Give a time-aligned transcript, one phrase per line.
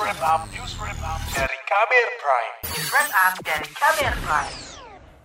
[0.00, 2.54] wrap up, news wrap up dari Kamer Prime.
[2.64, 4.73] News Wrap Up dari Kamer Prime.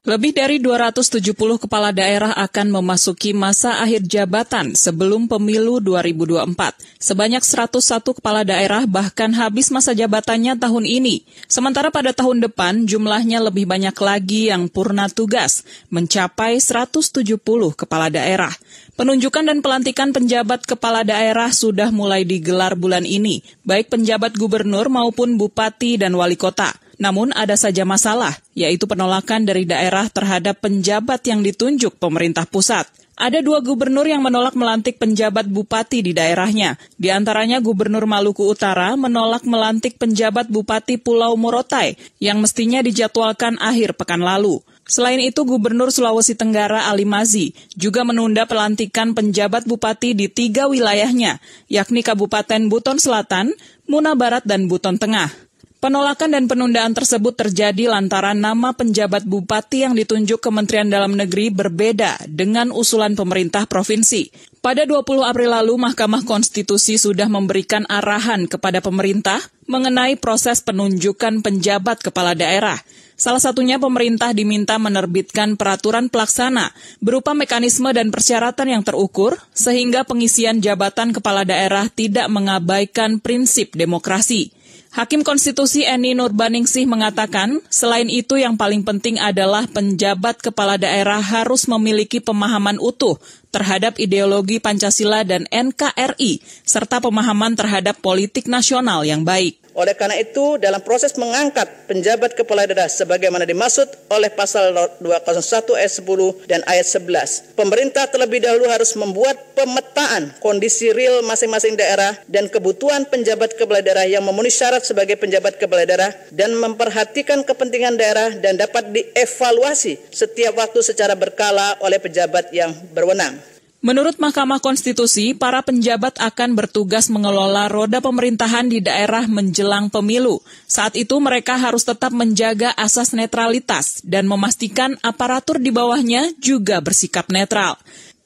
[0.08, 6.56] Lebih dari 270 kepala daerah akan memasuki masa akhir jabatan sebelum pemilu 2024.
[7.04, 11.28] Sebanyak 101 kepala daerah bahkan habis masa jabatannya tahun ini.
[11.52, 17.36] Sementara pada tahun depan jumlahnya lebih banyak lagi yang purna tugas, mencapai 170
[17.76, 18.56] kepala daerah.
[18.96, 25.36] Penunjukan dan pelantikan penjabat kepala daerah sudah mulai digelar bulan ini, baik penjabat gubernur maupun
[25.36, 26.72] bupati dan wali kota.
[27.00, 32.86] Namun ada saja masalah, yaitu penolakan dari daerah terhadap penjabat yang ditunjuk pemerintah pusat.
[33.20, 36.80] Ada dua gubernur yang menolak melantik penjabat bupati di daerahnya.
[36.96, 44.00] Di antaranya Gubernur Maluku Utara menolak melantik penjabat bupati Pulau Morotai yang mestinya dijadwalkan akhir
[44.00, 44.64] pekan lalu.
[44.88, 51.44] Selain itu, Gubernur Sulawesi Tenggara Ali Mazi juga menunda pelantikan penjabat bupati di tiga wilayahnya,
[51.68, 53.52] yakni Kabupaten Buton Selatan,
[53.84, 55.49] Muna Barat, dan Buton Tengah.
[55.80, 62.20] Penolakan dan penundaan tersebut terjadi lantaran nama penjabat bupati yang ditunjuk Kementerian Dalam Negeri berbeda
[62.28, 64.28] dengan usulan pemerintah provinsi.
[64.60, 69.40] Pada 20 April lalu, Mahkamah Konstitusi sudah memberikan arahan kepada pemerintah
[69.72, 72.76] mengenai proses penunjukan penjabat kepala daerah.
[73.16, 80.60] Salah satunya pemerintah diminta menerbitkan peraturan pelaksana berupa mekanisme dan persyaratan yang terukur sehingga pengisian
[80.60, 84.59] jabatan kepala daerah tidak mengabaikan prinsip demokrasi.
[84.90, 91.70] Hakim Konstitusi Eni Nurbaningsih mengatakan, selain itu yang paling penting adalah penjabat kepala daerah harus
[91.70, 93.22] memiliki pemahaman utuh
[93.54, 99.59] terhadap ideologi Pancasila dan NKRI, serta pemahaman terhadap politik nasional yang baik.
[99.78, 105.94] Oleh karena itu, dalam proses mengangkat penjabat kepala daerah sebagaimana dimaksud oleh pasal 201 ayat
[105.94, 112.50] 10 dan ayat 11, pemerintah terlebih dahulu harus membuat pemetaan kondisi real masing-masing daerah dan
[112.50, 118.34] kebutuhan penjabat kepala daerah yang memenuhi syarat sebagai penjabat kepala daerah dan memperhatikan kepentingan daerah
[118.38, 123.59] dan dapat dievaluasi setiap waktu secara berkala oleh pejabat yang berwenang.
[123.80, 130.44] Menurut Mahkamah Konstitusi, para penjabat akan bertugas mengelola roda pemerintahan di daerah menjelang pemilu.
[130.68, 137.32] Saat itu mereka harus tetap menjaga asas netralitas dan memastikan aparatur di bawahnya juga bersikap
[137.32, 137.80] netral.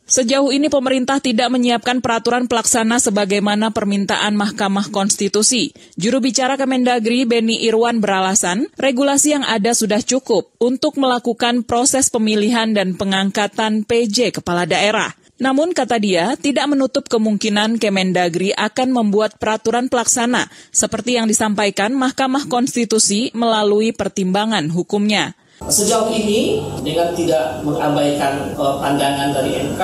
[0.10, 5.70] Sejauh ini pemerintah tidak menyiapkan peraturan pelaksana sebagaimana permintaan Mahkamah Konstitusi.
[6.02, 12.74] Juru bicara Kemendagri Beni Irwan beralasan, regulasi yang ada sudah cukup untuk melakukan proses pemilihan
[12.74, 15.14] dan pengangkatan PJ kepala daerah.
[15.44, 22.48] Namun kata dia, tidak menutup kemungkinan Kemendagri akan membuat peraturan pelaksana seperti yang disampaikan Mahkamah
[22.48, 25.36] Konstitusi melalui pertimbangan hukumnya.
[25.68, 29.82] Sejauh ini, dengan tidak mengabaikan uh, pandangan dari MK,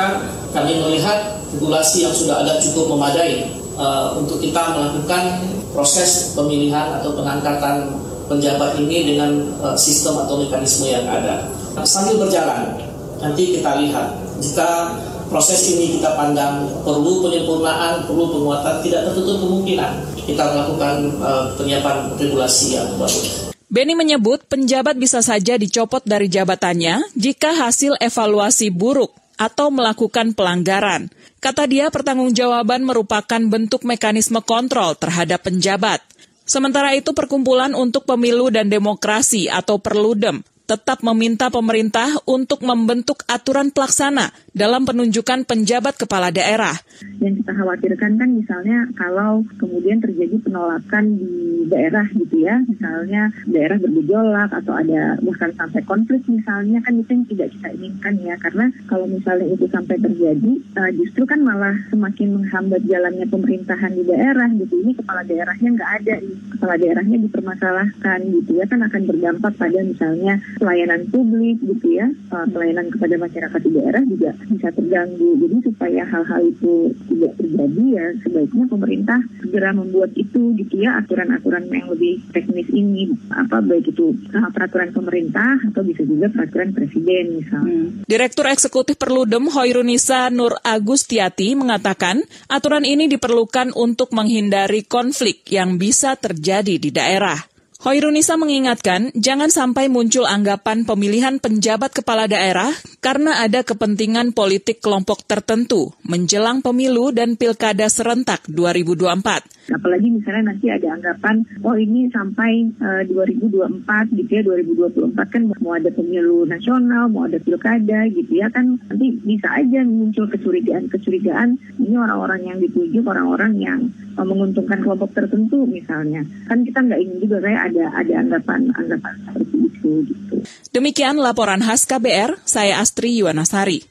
[0.55, 5.43] kami melihat regulasi yang sudah ada cukup memadai uh, untuk kita melakukan
[5.75, 7.99] proses pemilihan atau pengangkatan
[8.31, 11.51] penjabat ini dengan uh, sistem atau mekanisme yang ada.
[11.83, 12.79] Sambil berjalan,
[13.19, 14.07] nanti kita lihat
[14.39, 14.95] jika
[15.29, 19.91] proses ini kita pandang perlu penyempurnaan, perlu penguatan, tidak tertutup kemungkinan
[20.29, 23.49] kita melakukan uh, penyiapan regulasi yang baru.
[23.69, 31.13] Beni menyebut penjabat bisa saja dicopot dari jabatannya jika hasil evaluasi buruk atau melakukan pelanggaran.
[31.39, 36.03] Kata dia, pertanggungjawaban merupakan bentuk mekanisme kontrol terhadap penjabat.
[36.43, 43.73] Sementara itu, Perkumpulan untuk Pemilu dan Demokrasi atau Perludem tetap meminta pemerintah untuk membentuk aturan
[43.73, 46.77] pelaksana dalam penunjukan penjabat kepala daerah.
[47.17, 53.81] Yang kita khawatirkan kan misalnya kalau kemudian terjadi penolakan di daerah gitu ya, misalnya daerah
[53.81, 58.69] bergejolak atau ada bahkan sampai konflik misalnya kan itu yang tidak kita inginkan ya, karena
[58.85, 64.53] kalau misalnya itu sampai terjadi uh, justru kan malah semakin menghambat jalannya pemerintahan di daerah
[64.53, 64.85] gitu.
[64.85, 66.15] Ini kepala daerahnya nggak ada,
[66.53, 72.45] kepala daerahnya dipermasalahkan gitu ya kan akan berdampak pada misalnya pelayanan publik gitu ya, uh,
[72.51, 75.29] pelayanan kepada masyarakat di daerah juga bisa terganggu.
[75.39, 81.71] Jadi supaya hal-hal itu tidak terjadi ya sebaiknya pemerintah segera membuat itu gitu ya aturan-aturan
[81.71, 87.39] yang lebih teknis ini apa baik itu uh, peraturan pemerintah atau bisa juga peraturan presiden
[87.39, 87.71] misalnya.
[87.71, 87.87] Hmm.
[88.05, 92.19] Direktur Eksekutif Perludem Hoirunisa Nur Agustiati mengatakan
[92.51, 97.58] aturan ini diperlukan untuk menghindari konflik yang bisa terjadi di daerah.
[97.79, 105.23] Hoirunisa mengingatkan, jangan sampai muncul anggapan pemilihan penjabat kepala daerah karena ada kepentingan politik kelompok
[105.23, 109.71] tertentu menjelang pemilu dan pilkada serentak 2024.
[109.71, 115.77] Apalagi misalnya nanti ada anggapan, oh ini sampai uh, 2024 gitu ya, 2024 kan mau
[115.77, 121.95] ada pemilu nasional, mau ada pilkada gitu ya kan nanti bisa aja muncul kecurigaan-kecurigaan ini
[121.95, 123.79] orang-orang yang dituju, orang-orang yang
[124.17, 126.25] uh, menguntungkan kelompok tertentu misalnya.
[126.49, 130.35] Kan kita nggak ingin juga kayak ada ada anggapan-anggapan seperti itu gitu.
[130.73, 133.85] Demikian laporan khas KBR, saya Astri Yuwanasari.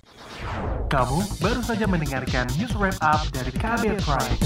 [0.89, 4.41] Kamu baru saja mendengarkan news wrap up dari KBR Prime.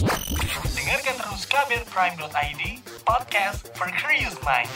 [0.74, 2.62] Dengarkan terus kbrprime.id,
[3.06, 4.70] podcast for curious mind.